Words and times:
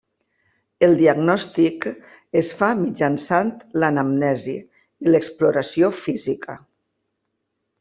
El 0.85 0.95
diagnòstic 1.01 1.85
es 2.41 2.49
fa 2.61 2.69
mitjançant 2.79 3.53
l'anamnesi 3.83 4.57
i 5.05 5.15
l'exploració 5.17 5.93
física. 6.03 6.57